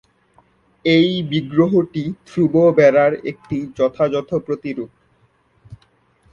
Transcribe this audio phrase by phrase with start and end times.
[0.85, 4.91] এই বিগ্রহটি ধ্রুব বেরার একটি যথাযথ প্রতিরূপ।